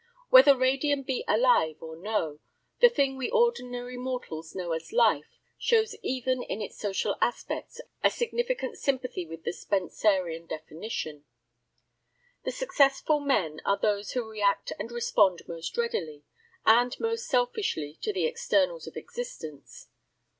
[0.31, 2.39] Whether radium be "alive" or no,
[2.79, 8.09] the thing we ordinary mortals know as "life" shows even in its social aspects a
[8.09, 11.25] significant sympathy with the Spencerian definition.
[12.45, 16.23] The successful men are those who react and respond most readily,
[16.65, 19.87] and most selfishly to the externals of existence.